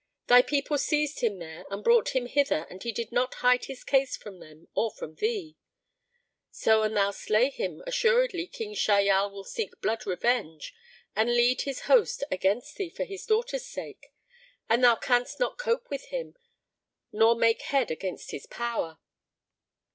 Thy 0.25 0.41
people 0.41 0.79
seized 0.79 1.19
him 1.19 1.37
there 1.37 1.63
and 1.69 1.83
brought 1.83 2.15
him 2.15 2.25
hither 2.25 2.65
and 2.71 2.81
he 2.81 2.91
did 2.91 3.11
not 3.11 3.35
hide 3.35 3.65
his 3.65 3.83
case 3.83 4.17
from 4.17 4.39
them 4.39 4.67
or 4.73 4.89
from 4.89 5.13
thee. 5.13 5.57
So 6.49 6.81
an 6.81 6.95
thou 6.95 7.11
slay 7.11 7.51
him, 7.51 7.83
assuredly 7.85 8.47
King 8.47 8.73
Shahyal 8.73 9.29
will 9.31 9.43
seek 9.43 9.79
blood 9.79 10.07
revenge 10.07 10.73
and 11.15 11.29
lead 11.35 11.61
his 11.61 11.81
host 11.81 12.23
against 12.31 12.77
thee 12.77 12.89
for 12.89 13.03
his 13.03 13.27
daughter's 13.27 13.67
sake, 13.67 14.11
and 14.67 14.83
thou 14.83 14.95
canst 14.95 15.39
not 15.39 15.59
cope 15.59 15.87
with 15.91 16.05
him 16.05 16.35
nor 17.11 17.35
make 17.35 17.61
head 17.61 17.91
against 17.91 18.31
his 18.31 18.47
power." 18.47 18.97